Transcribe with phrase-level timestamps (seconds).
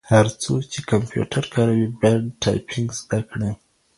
[0.11, 3.51] هر څوک چي کمپیوټر کاروي باید ټایپنګ زده کړي.